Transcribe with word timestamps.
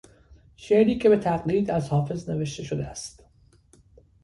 شعری 0.55 0.97
که 0.97 1.09
به 1.09 1.17
تقلید 1.17 1.71
از 1.71 1.89
حافظ 1.89 2.29
نوشته 2.29 2.63
شده 2.63 2.85
است 2.87 3.23